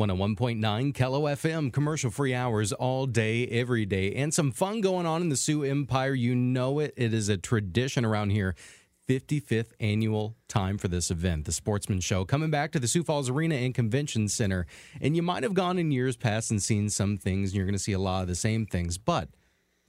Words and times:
101.9 0.00 0.94
KELO 0.94 1.22
FM, 1.24 1.70
commercial 1.70 2.10
free 2.10 2.32
hours 2.32 2.72
all 2.72 3.04
day, 3.04 3.46
every 3.48 3.84
day, 3.84 4.14
and 4.14 4.32
some 4.32 4.50
fun 4.50 4.80
going 4.80 5.04
on 5.04 5.20
in 5.20 5.28
the 5.28 5.36
Sioux 5.36 5.62
Empire. 5.62 6.14
You 6.14 6.34
know 6.34 6.78
it. 6.78 6.94
It 6.96 7.12
is 7.12 7.28
a 7.28 7.36
tradition 7.36 8.06
around 8.06 8.30
here. 8.30 8.54
55th 9.06 9.72
annual 9.78 10.36
time 10.48 10.78
for 10.78 10.88
this 10.88 11.10
event, 11.10 11.44
the 11.44 11.52
Sportsman 11.52 12.00
Show, 12.00 12.24
coming 12.24 12.50
back 12.50 12.72
to 12.72 12.78
the 12.78 12.88
Sioux 12.88 13.02
Falls 13.02 13.28
Arena 13.28 13.56
and 13.56 13.74
Convention 13.74 14.28
Center. 14.28 14.66
And 15.02 15.16
you 15.16 15.22
might 15.22 15.42
have 15.42 15.52
gone 15.52 15.78
in 15.78 15.90
years 15.90 16.16
past 16.16 16.50
and 16.50 16.62
seen 16.62 16.88
some 16.88 17.18
things, 17.18 17.50
and 17.50 17.56
you're 17.56 17.66
going 17.66 17.74
to 17.74 17.78
see 17.78 17.92
a 17.92 17.98
lot 17.98 18.22
of 18.22 18.28
the 18.28 18.34
same 18.34 18.64
things, 18.64 18.96
but 18.96 19.28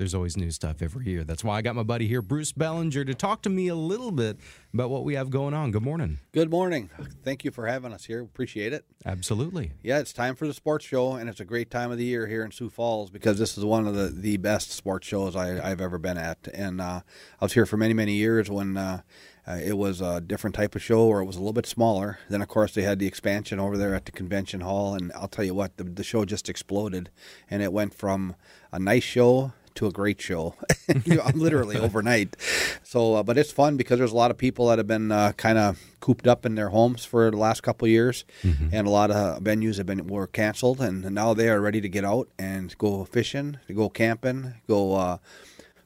there's 0.02 0.16
always 0.16 0.36
new 0.36 0.50
stuff 0.50 0.82
every 0.82 1.06
year. 1.06 1.24
That's 1.24 1.44
why 1.44 1.58
I 1.58 1.62
got 1.62 1.76
my 1.76 1.84
buddy 1.84 2.08
here, 2.08 2.24
Bruce 2.24 2.52
Bellinger, 2.52 3.06
to 3.06 3.14
talk 3.14 3.44
to 3.44 3.52
me 3.52 3.68
a 3.68 3.76
little 3.76 4.10
bit 4.10 4.40
about 4.74 4.90
what 4.90 5.04
we 5.04 5.14
have 5.14 5.30
going 5.30 5.54
on. 5.54 5.70
Good 5.70 5.84
morning. 5.84 6.18
Good 6.32 6.50
morning. 6.50 6.90
Thank 7.24 7.46
you 7.46 7.52
for 7.52 7.68
having 7.68 7.94
us 7.94 8.06
here. 8.06 8.20
Appreciate 8.24 8.74
it. 8.74 8.84
Absolutely. 9.06 9.74
Yeah, 9.84 10.00
it's 10.00 10.12
time 10.12 10.36
for 10.36 10.48
the 10.48 10.56
sports 10.56 10.86
show, 10.86 11.14
and 11.14 11.30
it's 11.30 11.40
a 11.40 11.46
great 11.46 11.70
time 11.70 11.92
of 11.92 12.00
the 12.00 12.06
year 12.06 12.26
here 12.26 12.44
in 12.44 12.50
Sioux 12.50 12.72
Falls 12.72 13.12
because 13.12 13.38
this 13.38 13.60
is 13.60 13.64
one 13.64 13.86
of 13.86 13.94
the, 13.94 14.08
the 14.08 14.38
best 14.38 14.72
sports 14.72 15.06
shows 15.06 15.36
I, 15.36 15.70
have 15.70 15.82
ever 15.82 16.00
been 16.00 16.18
at. 16.18 16.48
And 16.52 16.82
uh, 16.82 17.02
I 17.40 17.46
was 17.46 17.54
here 17.54 17.68
for 17.68 17.78
many, 17.78 17.94
many 17.94 18.14
years 18.14 18.50
when 18.50 18.78
uh, 18.78 19.02
uh, 19.48 19.60
it 19.64 19.78
was 19.78 20.02
a 20.02 20.20
different 20.20 20.56
type 20.56 20.74
of 20.74 20.82
show 20.82 21.02
or 21.02 21.22
it 21.22 21.26
was 21.26 21.36
a 21.36 21.40
little 21.40 21.54
bit 21.54 21.68
smaller. 21.68 22.18
Then, 22.28 22.42
of 22.42 22.48
course, 22.48 22.74
they 22.74 22.82
had 22.82 22.98
the 22.98 23.06
expansion 23.06 23.60
over 23.60 23.78
there 23.78 23.94
at 23.94 24.06
the 24.06 24.12
convention 24.12 24.62
hall, 24.62 24.96
and 24.96 25.12
I'll 25.14 25.28
tell 25.28 25.46
you 25.46 25.54
what, 25.54 25.78
the, 25.78 25.84
the 25.84 26.04
show 26.04 26.26
just 26.26 26.50
exploded. 26.50 27.12
And 27.52 27.62
it 27.62 27.72
went 27.72 27.94
from 27.94 28.36
a 28.72 28.80
nice 28.80 29.04
show 29.04 29.54
to 29.76 29.88
a 29.88 29.92
great 29.92 30.22
show, 30.22 30.56
literally 31.34 31.78
overnight. 31.78 32.36
So, 32.84 33.16
uh, 33.16 33.24
but 33.24 33.38
it's 33.38 33.52
fun 33.52 33.78
because 33.78 34.00
there's 34.00 34.12
a 34.12 34.16
lot 34.16 34.32
of 34.32 34.38
people 34.38 34.68
that 34.68 34.78
have 34.78 34.88
been 34.88 35.12
uh, 35.12 35.34
kind 35.34 35.58
of 35.58 35.80
cooped 36.00 36.28
up 36.28 36.46
in 36.46 36.56
their 36.56 36.70
homes 36.70 37.06
for 37.06 37.32
the 37.32 37.38
last 37.38 37.62
couple 37.62 37.86
of 37.86 37.92
years, 37.92 38.26
mm-hmm. 38.44 38.70
and 38.72 38.88
a 38.88 38.90
lot 38.90 39.12
of 39.12 39.44
venues 39.44 39.78
have 39.78 39.86
been 39.86 40.08
were 40.08 40.28
canceled, 40.28 40.82
and 40.82 41.04
now 41.12 41.34
they 41.34 41.50
are 41.50 41.62
ready 41.62 41.82
to 41.82 41.90
get 41.90 42.06
out 42.06 42.28
and 42.38 42.78
go 42.78 43.06
fishing, 43.06 43.58
to 43.68 43.74
go 43.74 43.90
camping, 43.90 44.56
go. 44.68 44.96
Uh, 44.96 45.18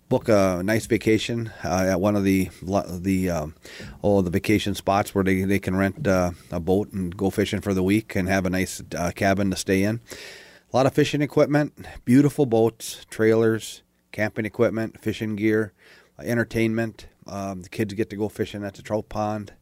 book 0.08 0.30
a 0.30 0.62
nice 0.64 0.86
vacation 0.86 1.52
uh, 1.64 1.88
at 1.90 2.00
one 2.00 2.16
of 2.16 2.24
the 2.24 2.50
the 2.88 3.28
um, 3.30 3.56
oh 4.04 4.22
the 4.22 4.30
vacation 4.30 4.76
spots 4.76 5.16
where 5.16 5.24
they, 5.24 5.42
they 5.44 5.58
can 5.58 5.76
rent 5.76 6.08
uh, 6.08 6.30
a 6.52 6.60
boat 6.60 6.92
and 6.94 7.18
go 7.18 7.32
fishing 7.32 7.60
for 7.60 7.74
the 7.74 7.82
week 7.82 8.16
and 8.16 8.28
have 8.28 8.46
a 8.46 8.50
nice 8.52 8.84
uh, 8.96 9.12
cabin 9.16 9.50
to 9.50 9.58
stay 9.58 9.82
in 9.82 10.00
a 10.76 10.78
lot 10.78 10.86
of 10.86 10.94
fishing 10.94 11.22
equipment, 11.22 11.88
beautiful 12.04 12.46
boats, 12.46 13.06
trailers, 13.10 13.82
camping 14.12 14.44
equipment, 14.44 15.00
fishing 15.00 15.38
gear, 15.38 15.72
entertainment. 16.20 17.08
Um, 17.26 17.62
the 17.62 17.70
kids 17.70 17.94
get 17.94 18.10
to 18.10 18.18
go 18.18 18.28
fishing 18.28 18.62
at 18.62 18.74
the 18.74 18.82
trout 18.82 19.08
pond. 19.08 19.54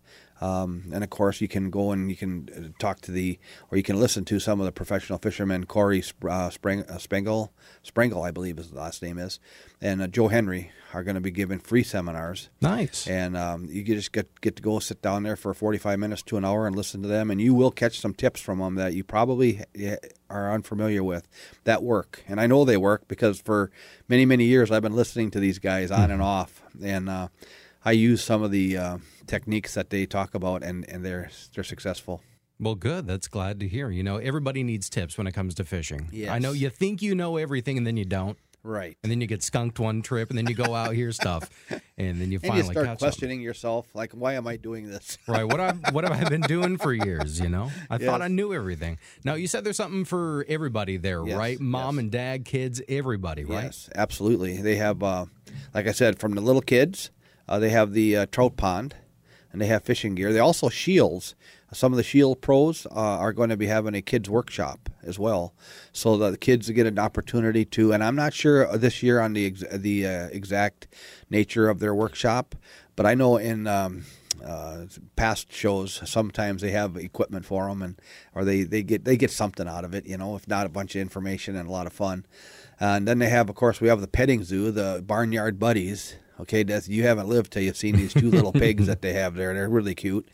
Um, 0.44 0.84
and 0.92 1.06
of 1.06 1.10
course, 1.10 1.40
you 1.40 1.48
can 1.48 1.70
go 1.70 1.92
and 1.92 2.10
you 2.10 2.18
can 2.18 2.50
uh, 2.54 2.78
talk 2.78 3.00
to 3.02 3.12
the, 3.12 3.40
or 3.72 3.78
you 3.78 3.84
can 3.84 3.98
listen 3.98 4.26
to 4.26 4.42
some 4.42 4.60
of 4.60 4.66
the 4.66 4.74
professional 4.74 5.18
fishermen, 5.18 5.66
Corey 5.66 6.04
uh, 6.30 6.50
Spring, 6.50 6.84
uh, 6.90 6.98
Spengel, 6.98 7.54
Sprengle, 7.82 8.28
I 8.28 8.32
believe 8.32 8.58
his 8.58 8.74
last 8.74 9.02
name 9.02 9.18
is, 9.18 9.40
and 9.80 10.02
uh, 10.02 10.08
Joe 10.08 10.28
Henry 10.28 10.72
are 10.94 11.02
going 11.02 11.16
to 11.16 11.22
be 11.22 11.32
giving 11.32 11.60
free 11.60 11.82
seminars. 11.82 12.50
Nice. 12.60 13.08
And 13.08 13.38
um, 13.38 13.68
you 13.70 13.86
just 13.86 14.12
get 14.12 14.42
get 14.42 14.58
to 14.58 14.62
go 14.62 14.80
sit 14.80 15.02
down 15.02 15.24
there 15.24 15.38
for 15.38 15.54
45 15.54 15.98
minutes 15.98 16.24
to 16.24 16.36
an 16.36 16.44
hour 16.44 16.68
and 16.68 16.76
listen 16.76 17.02
to 17.04 17.08
them, 17.08 17.32
and 17.32 17.40
you 17.40 17.54
will 17.54 17.72
catch 17.72 18.02
some 18.02 18.14
tips 18.14 18.42
from 18.42 18.60
them 18.60 18.76
that 18.76 18.94
you 18.94 19.06
probably 19.06 19.64
are 20.30 20.52
unfamiliar 20.52 21.06
with 21.06 21.26
that 21.64 21.84
work. 21.84 22.22
And 22.28 22.42
I 22.42 22.48
know 22.48 22.66
they 22.66 22.76
work 22.76 23.08
because 23.08 23.40
for 23.40 23.72
many 24.10 24.26
many 24.26 24.44
years 24.44 24.72
I've 24.72 24.84
been 24.84 24.96
listening 24.96 25.32
to 25.32 25.40
these 25.40 25.60
guys 25.60 25.90
on 25.90 26.12
and 26.12 26.22
off, 26.22 26.62
and 26.84 27.08
uh, 27.08 27.30
I 27.86 27.92
use 27.92 28.24
some 28.24 28.44
of 28.44 28.52
the 28.52 28.78
uh, 28.78 28.98
techniques 29.28 29.74
that 29.74 29.90
they 29.90 30.06
talk 30.06 30.34
about, 30.36 30.64
and 30.64 30.88
and 30.90 31.06
they're 31.06 31.30
they're 31.54 31.64
successful. 31.64 32.22
Well, 32.60 32.76
good. 32.76 33.08
That's 33.08 33.28
glad 33.28 33.60
to 33.62 33.68
hear. 33.68 33.90
You 33.90 34.04
know, 34.04 34.18
everybody 34.18 34.64
needs 34.64 34.90
tips 34.90 35.18
when 35.18 35.28
it 35.28 35.34
comes 35.34 35.56
to 35.56 35.66
fishing. 35.66 36.08
Yes. 36.12 36.30
I 36.30 36.40
know 36.40 36.52
you 36.52 36.70
think 36.70 37.02
you 37.02 37.14
know 37.16 37.38
everything, 37.38 37.78
and 37.78 37.86
then 37.86 37.98
you 37.98 38.06
don't. 38.06 38.38
Right. 38.66 38.96
And 39.04 39.12
then 39.12 39.20
you 39.20 39.28
get 39.28 39.44
skunked 39.44 39.78
one 39.78 40.02
trip, 40.02 40.30
and 40.30 40.38
then 40.38 40.48
you 40.48 40.54
go 40.56 40.74
out 40.74 40.94
here 40.94 41.12
stuff, 41.22 41.50
and 41.98 42.22
then 42.22 42.32
you 42.32 42.40
and 42.42 42.48
finally 42.48 42.60
you 42.68 42.72
start 42.72 42.86
catch 42.86 43.00
questioning 43.00 43.32
something. 43.38 43.42
yourself, 43.42 43.88
like, 43.94 44.14
why 44.14 44.36
am 44.36 44.48
I 44.48 44.56
doing 44.56 44.88
this? 44.90 45.18
right. 45.28 45.44
What 45.44 45.60
I 45.60 45.74
what 45.92 46.06
have 46.06 46.14
I 46.14 46.30
been 46.30 46.42
doing 46.42 46.78
for 46.78 46.94
years? 46.94 47.42
You 47.42 47.50
know, 47.50 47.70
I 47.90 47.96
Yes. 47.98 48.04
thought 48.06 48.22
I 48.22 48.30
knew 48.30 48.54
everything. 48.54 49.00
Now 49.26 49.34
you 49.34 49.48
said 49.48 49.66
there's 49.66 49.76
something 49.76 50.06
for 50.06 50.46
everybody 50.48 50.96
there, 50.96 51.26
Yes, 51.28 51.36
right? 51.38 51.60
Mom 51.60 51.96
yes. 51.96 52.02
and 52.04 52.12
dad, 52.12 52.46
kids, 52.46 52.82
everybody, 52.88 53.44
right? 53.44 53.64
Yes, 53.66 53.90
absolutely. 53.96 54.62
They 54.62 54.78
have, 54.78 55.04
uh, 55.04 55.26
like 55.74 55.88
I 55.88 55.92
said, 55.92 56.20
from 56.20 56.36
the 56.36 56.42
little 56.42 56.62
kids, 56.62 57.12
uh, 57.48 57.60
they 57.60 57.70
have 57.70 57.94
the 57.94 58.18
uh, 58.18 58.26
trout 58.28 58.58
pond, 58.58 58.96
and 59.52 59.62
they 59.62 59.68
have 59.68 59.84
fishing 59.84 60.16
gear. 60.16 60.34
They 60.34 60.40
also 60.40 60.70
Scheels. 60.70 61.36
Some 61.72 61.92
of 61.92 61.98
the 61.98 62.04
Scheels 62.04 62.38
pros 62.40 62.86
uh, 62.86 62.90
are 62.94 63.34
going 63.34 63.50
to 63.50 63.58
be 63.58 63.66
having 63.66 63.96
a 63.96 64.02
kids 64.02 64.30
workshop 64.30 64.90
as 65.02 65.18
well, 65.18 65.54
so 65.92 66.18
the 66.18 66.38
kids 66.38 66.70
get 66.70 66.86
an 66.86 67.00
opportunity 67.00 67.66
to. 67.66 67.94
And 67.94 68.04
I'm 68.04 68.16
not 68.16 68.34
sure 68.34 68.78
this 68.78 69.02
year 69.02 69.20
on 69.20 69.34
the 69.34 69.48
ex- 69.48 69.64
the 69.72 70.06
uh, 70.06 70.28
exact 70.28 70.88
nature 71.30 71.70
of 71.70 71.80
their 71.80 71.96
workshop, 71.96 72.56
but 72.96 73.06
I 73.06 73.16
know 73.16 73.38
in. 73.38 73.68
Um, 73.68 74.06
uh, 74.44 74.86
past 75.16 75.54
shows 75.54 76.02
sometimes 76.04 76.62
they 76.62 76.72
have 76.72 76.98
equipment 76.98 77.46
for 77.46 77.68
them 77.70 77.82
and 77.82 78.02
or 78.36 78.44
they, 78.44 78.64
they 78.64 78.84
get 78.84 79.06
they 79.06 79.16
get 79.16 79.32
something 79.32 79.70
out 79.70 79.86
of 79.86 79.94
it 79.94 80.06
you 80.06 80.18
know 80.18 80.36
if 80.36 80.48
not 80.50 80.66
a 80.66 80.70
bunch 80.70 80.96
of 80.96 81.02
information 81.02 81.56
and 81.56 81.70
a 81.70 81.72
lot 81.72 81.88
of 81.88 81.94
fun 81.94 82.26
and 82.78 83.08
then 83.08 83.20
they 83.20 83.30
have 83.30 83.48
of 83.48 83.56
course 83.56 83.80
we 83.80 83.88
have 83.88 84.02
the 84.02 84.08
petting 84.08 84.44
zoo 84.44 84.70
the 84.70 85.02
barnyard 85.06 85.60
buddies 85.60 86.16
okay 86.40 86.64
that's, 86.64 86.88
you 86.88 87.04
haven't 87.04 87.28
lived 87.28 87.52
till 87.52 87.62
you've 87.62 87.78
seen 87.78 87.96
these 87.96 88.14
two 88.14 88.30
little 88.30 88.54
pigs 88.64 88.88
that 88.88 89.02
they 89.02 89.14
have 89.14 89.36
there. 89.36 89.54
They're 89.54 89.70
really 89.70 89.96
cute. 89.96 90.28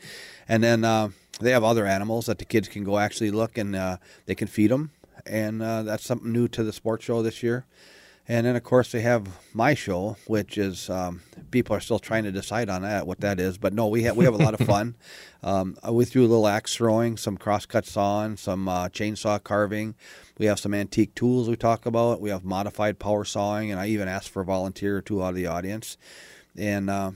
And 0.48 0.62
then 0.62 0.84
uh, 0.84 1.10
they 1.40 1.52
have 1.52 1.64
other 1.64 1.86
animals 1.86 2.26
that 2.26 2.38
the 2.38 2.44
kids 2.44 2.68
can 2.68 2.84
go 2.84 2.98
actually 2.98 3.30
look 3.30 3.56
and 3.58 3.76
uh, 3.76 3.96
they 4.26 4.34
can 4.34 4.48
feed 4.48 4.70
them 4.70 4.90
and 5.26 5.62
uh, 5.62 5.82
that's 5.82 6.04
something 6.04 6.32
new 6.32 6.48
to 6.48 6.64
the 6.64 6.72
sports 6.72 7.04
show 7.04 7.22
this 7.22 7.42
year. 7.42 7.64
And 8.28 8.46
then, 8.46 8.56
of 8.56 8.62
course, 8.62 8.92
they 8.92 9.00
have 9.00 9.26
my 9.52 9.74
show, 9.74 10.16
which 10.26 10.56
is 10.56 10.88
um, 10.88 11.22
people 11.50 11.76
are 11.76 11.80
still 11.80 11.98
trying 11.98 12.24
to 12.24 12.32
decide 12.32 12.68
on 12.68 12.82
that 12.82 13.06
what 13.06 13.20
that 13.20 13.40
is. 13.40 13.58
But 13.58 13.72
no, 13.72 13.88
we 13.88 14.02
have 14.04 14.16
we 14.16 14.24
have 14.24 14.34
a 14.34 14.38
lot 14.38 14.58
of 14.58 14.66
fun. 14.66 14.96
Um, 15.42 15.78
we 15.90 16.04
do 16.04 16.20
a 16.20 16.28
little 16.28 16.46
axe 16.46 16.76
throwing, 16.76 17.16
some 17.16 17.38
crosscut 17.38 17.86
sawing, 17.86 18.36
some 18.36 18.68
uh, 18.68 18.90
chainsaw 18.90 19.42
carving. 19.42 19.94
We 20.36 20.44
have 20.44 20.60
some 20.60 20.74
antique 20.74 21.14
tools 21.14 21.48
we 21.48 21.56
talk 21.56 21.86
about. 21.86 22.20
We 22.20 22.28
have 22.28 22.44
modified 22.44 22.98
power 22.98 23.24
sawing, 23.24 23.70
and 23.70 23.80
I 23.80 23.86
even 23.86 24.06
asked 24.06 24.28
for 24.28 24.42
a 24.42 24.44
volunteer 24.44 24.98
or 24.98 25.00
two 25.00 25.22
out 25.22 25.30
of 25.30 25.36
the 25.36 25.46
audience. 25.46 25.96
And 26.58 26.90
uh, 26.90 27.12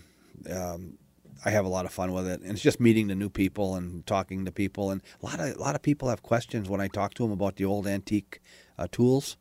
um, 0.50 0.97
I 1.44 1.50
have 1.50 1.67
a 1.67 1.69
lot 1.69 1.84
of 1.84 1.93
fun 1.93 2.12
with 2.12 2.27
it, 2.27 2.41
and 2.41 2.53
it's 2.53 2.62
just 2.62 2.81
meeting 2.81 3.09
the 3.09 3.15
new 3.15 3.28
people 3.28 3.77
and 3.77 4.06
talking 4.06 4.47
to 4.47 4.53
people. 4.53 4.91
And 4.91 5.03
a 5.23 5.27
lot 5.27 5.41
of 5.41 5.55
a 5.55 5.61
lot 5.61 5.75
of 5.75 5.83
people 5.83 6.09
have 6.09 6.23
questions 6.23 6.69
when 6.69 6.81
I 6.81 6.89
talk 6.89 7.12
to 7.15 7.25
them 7.25 7.33
about 7.33 7.56
the 7.56 7.67
old 7.67 7.87
antique 7.87 8.41
uh, 8.78 8.87
tools. 8.91 9.37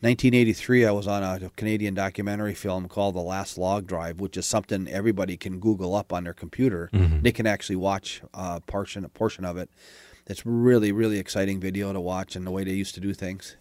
1983, 0.00 0.86
I 0.86 0.92
was 0.92 1.08
on 1.08 1.24
a 1.24 1.50
Canadian 1.56 1.94
documentary 1.94 2.54
film 2.54 2.86
called 2.86 3.16
The 3.16 3.20
Last 3.20 3.58
Log 3.58 3.84
Drive, 3.84 4.20
which 4.20 4.36
is 4.36 4.46
something 4.46 4.86
everybody 4.86 5.36
can 5.36 5.58
Google 5.58 5.96
up 5.96 6.12
on 6.12 6.22
their 6.22 6.34
computer. 6.34 6.88
Mm-hmm. 6.92 7.22
They 7.22 7.32
can 7.32 7.48
actually 7.48 7.76
watch 7.76 8.22
a 8.32 8.60
portion 8.60 9.04
a 9.04 9.08
portion 9.08 9.44
of 9.44 9.56
it. 9.56 9.70
It's 10.28 10.46
really 10.46 10.92
really 10.92 11.18
exciting 11.18 11.58
video 11.58 11.92
to 11.92 12.00
watch 12.00 12.36
and 12.36 12.46
the 12.46 12.52
way 12.52 12.62
they 12.62 12.74
used 12.74 12.94
to 12.94 13.00
do 13.00 13.12
things. 13.12 13.56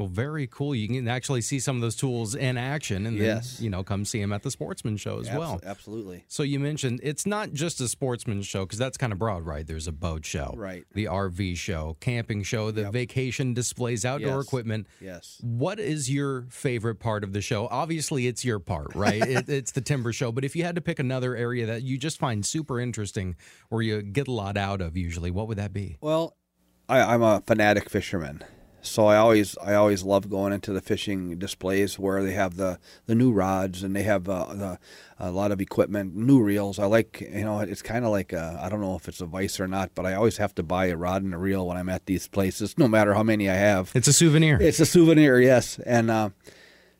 Well, 0.00 0.08
very 0.08 0.46
cool. 0.46 0.74
You 0.74 0.88
can 0.88 1.06
actually 1.08 1.42
see 1.42 1.60
some 1.60 1.76
of 1.76 1.82
those 1.82 1.94
tools 1.94 2.34
in 2.34 2.56
action, 2.56 3.06
and 3.06 3.20
then 3.20 3.26
Yes. 3.26 3.60
you 3.60 3.68
know 3.68 3.84
come 3.84 4.06
see 4.06 4.18
them 4.18 4.32
at 4.32 4.42
the 4.42 4.50
Sportsman 4.50 4.96
Show 4.96 5.20
as 5.20 5.28
well. 5.30 5.60
absolutely. 5.64 6.24
So 6.26 6.42
you 6.42 6.58
mentioned 6.58 7.00
it's 7.02 7.26
not 7.26 7.52
just 7.52 7.80
a 7.82 7.86
sportsman 7.88 8.40
show 8.40 8.64
because 8.64 8.78
that's 8.78 8.96
kind 8.96 9.12
of 9.12 9.18
broad, 9.18 9.42
right? 9.44 9.66
There's 9.66 9.86
a 9.86 9.92
boat 9.92 10.24
show, 10.24 10.54
Right. 10.56 10.84
The 10.94 11.04
RV 11.06 11.54
show, 11.58 11.98
camping 12.00 12.42
show, 12.44 12.70
the 12.70 12.90
vacation 12.90 13.52
displays, 13.52 14.06
outdoor 14.06 14.38
Yes. 14.38 14.46
equipment. 14.46 14.86
Yes. 15.02 15.36
What 15.42 15.78
is 15.78 16.10
your 16.10 16.46
favorite 16.48 16.94
part 16.96 17.22
of 17.22 17.34
the 17.34 17.42
show? 17.42 17.68
Obviously, 17.70 18.26
it's 18.26 18.42
your 18.42 18.58
part, 18.58 18.94
right? 18.94 19.20
it, 19.28 19.48
it's 19.50 19.72
the 19.72 19.82
timber 19.82 20.12
show. 20.14 20.32
But 20.32 20.44
if 20.46 20.56
you 20.56 20.64
had 20.64 20.76
to 20.76 20.80
pick 20.80 20.98
another 20.98 21.36
area 21.36 21.66
that 21.66 21.82
you 21.82 21.98
just 21.98 22.18
find 22.18 22.46
super 22.46 22.80
interesting 22.80 23.36
or 23.70 23.82
you 23.82 24.00
get 24.00 24.28
a 24.28 24.32
lot 24.32 24.56
out 24.56 24.80
of, 24.80 24.96
usually, 24.96 25.30
what 25.30 25.46
would 25.48 25.58
that 25.58 25.74
be? 25.74 25.98
Well, 26.00 26.36
I, 26.88 27.00
I'm 27.02 27.22
a 27.22 27.42
fanatic 27.46 27.90
fisherman, 27.90 28.42
so 28.82 29.06
I 29.06 29.16
always 29.16 29.56
I 29.58 29.74
always 29.74 30.02
love 30.02 30.28
going 30.30 30.52
into 30.52 30.72
the 30.72 30.80
fishing 30.80 31.38
displays 31.38 31.98
where 31.98 32.22
they 32.22 32.32
have 32.32 32.56
the, 32.56 32.78
the 33.06 33.14
new 33.14 33.32
rods 33.32 33.82
and 33.82 33.94
they 33.94 34.02
have 34.04 34.28
uh, 34.28 34.46
the, 34.54 34.78
a 35.18 35.30
lot 35.30 35.52
of 35.52 35.60
equipment, 35.60 36.16
new 36.16 36.42
reels. 36.42 36.78
I 36.78 36.86
like 36.86 37.20
you 37.20 37.44
know 37.44 37.60
it's 37.60 37.82
kind 37.82 38.04
of 38.04 38.10
like 38.10 38.32
I 38.32 38.58
I 38.62 38.68
don't 38.68 38.80
know 38.80 38.96
if 38.96 39.08
it's 39.08 39.20
a 39.20 39.26
vice 39.26 39.60
or 39.60 39.68
not, 39.68 39.94
but 39.94 40.06
I 40.06 40.14
always 40.14 40.38
have 40.38 40.54
to 40.56 40.62
buy 40.62 40.86
a 40.86 40.96
rod 40.96 41.22
and 41.22 41.34
a 41.34 41.38
reel 41.38 41.66
when 41.66 41.76
I'm 41.76 41.88
at 41.88 42.06
these 42.06 42.28
places, 42.28 42.76
no 42.78 42.88
matter 42.88 43.14
how 43.14 43.22
many 43.22 43.48
I 43.48 43.54
have. 43.54 43.92
It's 43.94 44.08
a 44.08 44.12
souvenir. 44.12 44.58
It's 44.60 44.80
a 44.80 44.86
souvenir, 44.86 45.40
yes, 45.40 45.78
and. 45.80 46.10
Uh, 46.10 46.30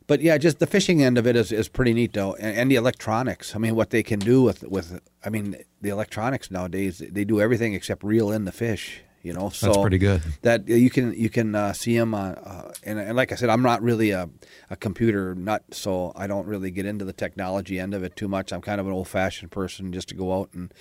but 0.06 0.20
yeah, 0.20 0.38
just 0.38 0.58
the 0.58 0.66
fishing 0.66 1.00
end 1.00 1.18
of 1.18 1.26
it 1.28 1.36
is, 1.36 1.52
is 1.52 1.68
pretty 1.68 1.94
neat 1.94 2.14
though, 2.14 2.34
and, 2.34 2.58
and 2.58 2.70
the 2.70 2.74
electronics. 2.74 3.54
I 3.54 3.60
mean, 3.60 3.76
what 3.76 3.90
they 3.90 4.02
can 4.02 4.18
do 4.18 4.42
with 4.42 4.64
with 4.64 5.00
I 5.24 5.30
mean, 5.30 5.56
the 5.80 5.90
electronics 5.90 6.50
nowadays 6.50 6.98
they 6.98 7.24
do 7.24 7.40
everything 7.40 7.74
except 7.74 8.02
reel 8.02 8.32
in 8.32 8.44
the 8.44 8.50
fish. 8.50 9.02
You 9.22 9.34
know, 9.34 9.50
so 9.50 9.66
That's 9.66 9.78
pretty 9.78 9.98
good. 9.98 10.22
That 10.42 10.66
you 10.66 10.88
can 10.88 11.12
you 11.12 11.28
can 11.28 11.54
uh, 11.54 11.74
see 11.74 11.96
them, 11.96 12.14
uh, 12.14 12.30
uh, 12.30 12.72
and, 12.84 12.98
and 12.98 13.16
like 13.16 13.32
I 13.32 13.34
said, 13.34 13.50
I'm 13.50 13.60
not 13.62 13.82
really 13.82 14.12
a, 14.12 14.30
a 14.70 14.76
computer 14.76 15.34
nut, 15.34 15.62
so 15.72 16.12
I 16.16 16.26
don't 16.26 16.46
really 16.46 16.70
get 16.70 16.86
into 16.86 17.04
the 17.04 17.12
technology 17.12 17.78
end 17.78 17.92
of 17.92 18.02
it 18.02 18.16
too 18.16 18.28
much. 18.28 18.50
I'm 18.50 18.62
kind 18.62 18.80
of 18.80 18.86
an 18.86 18.92
old 18.94 19.08
fashioned 19.08 19.50
person, 19.50 19.92
just 19.92 20.08
to 20.08 20.14
go 20.14 20.32
out 20.40 20.48
and 20.54 20.72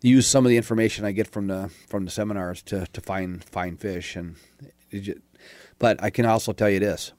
use 0.00 0.26
some 0.26 0.46
of 0.46 0.50
the 0.50 0.56
information 0.56 1.04
I 1.04 1.12
get 1.12 1.26
from 1.30 1.48
the 1.48 1.70
from 1.86 2.06
the 2.06 2.10
seminars 2.10 2.62
to 2.62 2.86
to 2.86 3.00
find 3.02 3.44
find 3.44 3.78
fish 3.78 4.16
and. 4.16 4.36
it 4.90 5.00
ju- 5.00 5.20
But 5.78 6.02
I 6.02 6.08
can 6.10 6.24
also 6.24 6.52
tell 6.54 6.70
you 6.70 6.80
this: 6.80 7.12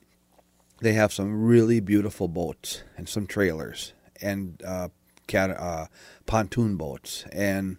they 0.82 0.94
have 0.94 1.14
some 1.14 1.46
really 1.46 1.80
beautiful 1.82 2.28
boats 2.28 2.84
and 2.98 3.08
some 3.08 3.28
trailers 3.28 3.94
and 4.22 4.60
uh, 4.66 4.90
cat, 5.28 5.52
uh, 5.52 5.86
pontoon 6.26 6.78
boats 6.78 7.26
and 7.32 7.78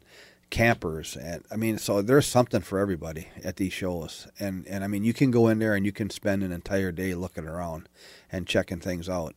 campers 0.53 1.17
and 1.17 1.43
I 1.51 1.57
mean 1.57 1.79
so 1.79 2.03
there's 2.03 2.27
something 2.27 2.61
for 2.61 2.79
everybody 2.79 3.29
at 3.43 3.57
these 3.57 3.73
shows. 3.73 4.29
And 4.39 4.67
and 4.69 4.85
I 4.85 4.87
mean 4.87 5.03
you 5.03 5.15
can 5.15 5.31
go 5.31 5.49
in 5.49 5.59
there 5.59 5.75
and 5.75 5.87
you 5.87 5.93
can 5.93 6.11
spend 6.11 6.43
an 6.43 6.53
entire 6.53 6.93
day 6.93 7.15
looking 7.15 7.47
around 7.47 7.89
and 8.31 8.47
checking 8.47 8.79
things 8.79 9.09
out. 9.09 9.35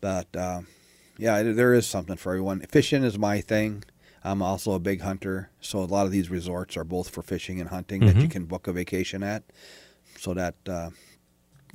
But 0.00 0.26
uh, 0.36 0.62
yeah 1.16 1.42
there 1.44 1.74
is 1.74 1.86
something 1.86 2.16
for 2.16 2.32
everyone. 2.32 2.60
Fishing 2.62 3.04
is 3.04 3.16
my 3.16 3.40
thing. 3.40 3.84
I'm 4.24 4.42
also 4.42 4.72
a 4.72 4.80
big 4.80 5.00
hunter. 5.00 5.50
So 5.60 5.78
a 5.78 5.84
lot 5.84 6.06
of 6.06 6.12
these 6.12 6.28
resorts 6.28 6.76
are 6.76 6.84
both 6.84 7.08
for 7.08 7.22
fishing 7.22 7.60
and 7.60 7.70
hunting 7.70 8.04
that 8.06 8.16
you 8.16 8.28
can 8.28 8.44
book 8.44 8.66
a 8.66 8.72
vacation 8.72 9.22
at. 9.22 9.44
So 10.18 10.34
that 10.34 10.56
uh, 10.68 10.90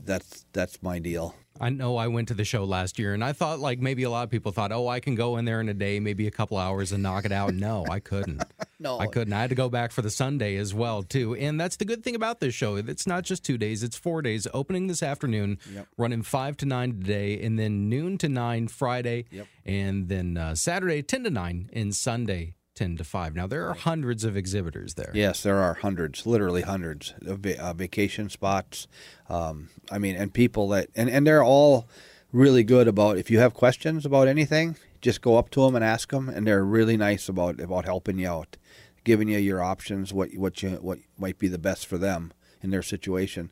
that's 0.03 0.45
that's 0.53 0.81
my 0.83 0.99
deal 0.99 1.35
I 1.61 1.69
know 1.69 1.97
I 1.97 2.07
went 2.07 2.29
to 2.29 2.33
the 2.33 2.43
show 2.45 2.63
last 2.63 2.97
year 2.97 3.13
and 3.13 3.23
I 3.23 3.31
thought 3.31 3.59
like 3.59 3.79
maybe 3.79 4.01
a 4.03 4.09
lot 4.09 4.23
of 4.23 4.31
people 4.31 4.51
thought, 4.51 4.71
oh, 4.71 4.87
I 4.87 4.99
can 4.99 5.13
go 5.13 5.37
in 5.37 5.45
there 5.45 5.61
in 5.61 5.69
a 5.69 5.73
day, 5.75 5.99
maybe 5.99 6.25
a 6.25 6.31
couple 6.31 6.57
hours 6.57 6.91
and 6.91 7.03
knock 7.03 7.25
it 7.25 7.31
out. 7.31 7.53
No, 7.53 7.85
I 7.89 7.99
couldn't. 7.99 8.43
No. 8.79 8.99
I 8.99 9.05
couldn't. 9.07 9.31
I 9.31 9.39
had 9.39 9.49
to 9.51 9.55
go 9.55 9.69
back 9.69 9.93
for 9.93 10.01
the 10.01 10.09
Sunday 10.09 10.57
as 10.57 10.73
well 10.73 11.03
too. 11.03 11.35
And 11.35 11.61
that's 11.61 11.77
the 11.77 11.85
good 11.85 12.03
thing 12.03 12.15
about 12.15 12.41
this 12.41 12.53
show. 12.53 12.75
It's 12.75 13.07
not 13.07 13.23
just 13.23 13.45
two 13.45 13.57
days, 13.57 13.81
it's 13.81 13.95
four 13.95 14.21
days, 14.21 14.45
opening 14.53 14.87
this 14.87 15.01
afternoon, 15.03 15.59
Yep. 15.71 15.87
running 15.95 16.21
five 16.23 16.57
to 16.57 16.65
nine 16.65 16.93
today, 16.99 17.39
and 17.41 17.57
then 17.57 17.87
noon 17.87 18.17
to 18.17 18.27
nine 18.27 18.67
Friday, 18.67 19.23
Yep. 19.31 19.47
and 19.63 20.09
then 20.09 20.35
uh, 20.35 20.55
Saturday 20.55 21.01
ten 21.03 21.23
to 21.23 21.29
nine 21.29 21.69
and 21.71 21.95
Sunday 21.95 22.55
ten 22.75 22.97
to 22.97 23.03
five. 23.03 23.35
Now 23.35 23.47
there 23.47 23.67
are 23.67 23.73
hundreds 23.73 24.23
of 24.23 24.35
exhibitors 24.35 24.95
there. 24.95 25.11
Yes, 25.13 25.43
there 25.43 25.57
are 25.57 25.75
hundreds, 25.75 26.25
literally 26.25 26.61
hundreds 26.61 27.13
of 27.25 27.45
uh, 27.45 27.73
vacation 27.73 28.29
spots. 28.29 28.87
Um, 29.29 29.69
I 29.91 29.97
mean, 29.99 30.15
and 30.15 30.33
people 30.33 30.67
that, 30.69 30.89
and, 30.95 31.09
and 31.09 31.25
they're 31.25 31.43
all 31.43 31.87
really 32.31 32.63
good 32.63 32.87
about 32.87 33.17
if 33.17 33.29
you 33.29 33.39
have 33.39 33.53
questions 33.53 34.05
about 34.05 34.27
anything, 34.27 34.75
just 35.01 35.21
go 35.21 35.37
up 35.37 35.49
to 35.51 35.61
them 35.61 35.75
and 35.75 35.83
ask 35.83 36.09
them, 36.11 36.29
and 36.29 36.47
they're 36.47 36.65
really 36.65 36.97
nice 36.97 37.29
about 37.29 37.59
about 37.59 37.85
helping 37.85 38.17
you 38.17 38.27
out, 38.27 38.57
giving 39.03 39.29
you 39.29 39.37
your 39.37 39.61
options, 39.61 40.13
what 40.13 40.33
what 40.35 40.63
you 40.63 40.71
what 40.71 40.99
might 41.17 41.37
be 41.37 41.47
the 41.47 41.57
best 41.57 41.85
for 41.85 41.97
them 41.97 42.33
in 42.61 42.71
their 42.71 42.81
situation. 42.81 43.51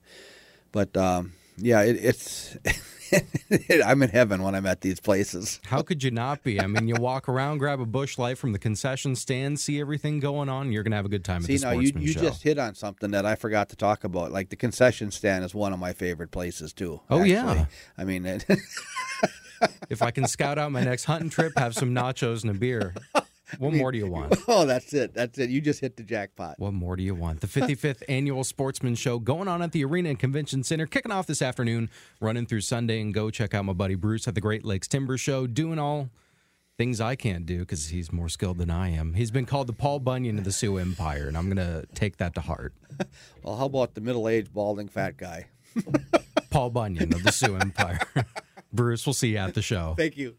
But 0.71 0.95
um, 0.95 1.33
yeah, 1.57 1.81
it, 1.81 1.98
it's 2.03 2.57
I'm 3.86 4.01
in 4.03 4.09
heaven 4.09 4.42
when 4.42 4.56
I'm 4.56 4.65
at 4.65 4.81
these 4.81 5.00
places. 5.00 5.59
How 5.65 5.81
could 5.81 6.03
you 6.03 6.12
not 6.12 6.44
be? 6.44 6.62
I 6.62 6.68
mean, 6.68 6.88
you 6.88 6.95
walk 6.95 7.27
around, 7.27 7.57
grab 7.57 7.80
a 7.80 7.86
Busch 7.86 8.18
Light 8.18 8.38
from 8.38 8.53
the 8.53 8.59
concession 8.59 9.15
stand, 9.15 9.59
see 9.59 9.80
everything 9.80 10.19
going 10.19 10.50
on. 10.50 10.71
You're 10.71 10.83
going 10.83 10.92
to 10.92 10.98
have 10.98 11.06
a 11.06 11.09
good 11.09 11.25
time 11.25 11.42
See 11.42 11.56
at 11.56 11.62
the 11.62 11.68
now 11.68 11.74
you, 11.74 11.92
you 11.98 12.13
show. 12.13 12.21
just 12.21 12.44
hit 12.44 12.57
on 12.57 12.75
something 12.75 13.12
that 13.12 13.25
I 13.25 13.36
forgot 13.36 13.69
to 13.69 13.75
talk 13.75 14.03
about. 14.03 14.31
Like 14.31 14.50
the 14.50 14.56
concession 14.56 15.12
stand 15.12 15.44
is 15.44 15.53
one 15.53 15.74
of 15.74 15.80
my 15.80 15.94
favorite 15.94 16.31
places 16.31 16.74
too. 16.74 17.01
Oh, 17.09 17.19
actually. 17.19 17.31
yeah. 17.31 17.65
I 17.98 18.03
mean, 18.06 18.25
it, 18.25 18.45
if 19.89 20.01
I 20.01 20.12
can 20.12 20.27
scout 20.27 20.57
out 20.57 20.71
my 20.71 20.83
next 20.83 21.06
hunting 21.06 21.30
trip, 21.30 21.53
have 21.57 21.75
some 21.75 21.94
nachos 21.94 22.44
and 22.44 22.51
a 22.51 22.53
beer. 22.53 22.94
What 23.59 23.74
more 23.74 23.92
do 23.92 23.98
you 23.98 24.07
want? 24.12 24.36
oh, 24.48 24.65
that's 24.65 24.94
it. 24.94 25.13
That's 25.13 25.38
it. 25.39 25.50
You 25.50 25.62
just 25.62 25.80
hit 25.81 25.98
the 25.98 26.03
jackpot. 26.03 26.56
What 26.59 26.74
more 26.74 26.95
do 26.95 27.03
you 27.03 27.15
want? 27.15 27.42
The 27.42 27.48
55th 27.62 28.03
annual 28.09 28.44
Sportsman 28.44 28.95
Show 28.95 29.19
going 29.19 29.48
on 29.48 29.62
at 29.62 29.71
the 29.71 29.83
Arena 29.86 30.09
and 30.09 30.19
Convention 30.19 30.63
Center, 30.63 30.86
kicking 30.86 31.12
off 31.12 31.27
this 31.27 31.42
afternoon, 31.42 31.89
running 32.19 32.45
through 32.45 32.62
Sunday. 32.62 33.01
And 33.01 33.13
go 33.13 33.30
check 33.30 33.53
out 33.53 33.65
my 33.65 33.74
buddy 33.74 33.95
Bruce 33.95 34.27
at 34.27 34.36
the 34.36 34.42
Great 34.42 34.63
Lakes 34.65 34.88
Timber 34.88 35.18
Show, 35.18 35.48
doing 35.48 35.80
all 35.80 36.09
things 36.77 37.00
I 37.01 37.15
can't 37.15 37.45
do 37.45 37.59
because 37.59 37.89
he's 37.89 38.12
more 38.12 38.30
skilled 38.30 38.57
than 38.57 38.71
I 38.71 38.89
am. 38.89 39.13
He's 39.13 39.30
been 39.30 39.45
called 39.45 39.68
the 39.68 39.74
Paul 39.74 40.00
Bunyan 40.00 40.38
of 40.39 40.45
the 40.45 40.51
Sioux 40.51 40.77
Empire, 40.77 41.27
and 41.27 41.38
I'm 41.38 41.45
going 41.53 41.57
to 41.57 41.86
take 41.94 42.18
that 42.18 42.33
to 42.36 42.42
heart. 42.42 42.74
Well, 43.44 43.56
how 43.57 43.65
about 43.65 43.95
the 43.95 44.01
middle-aged 44.01 44.53
balding 44.53 44.88
fat 44.88 45.18
guy? 45.18 45.48
Paul 46.51 46.69
Bunyan 46.69 47.13
of 47.13 47.24
the 47.24 47.31
Sioux 47.31 47.56
Empire. 47.56 48.00
Bruce, 48.71 49.06
we'll 49.07 49.13
see 49.13 49.30
you 49.30 49.38
at 49.38 49.56
the 49.56 49.62
show. 49.63 49.95
Thank 49.98 50.18
you. 50.18 50.36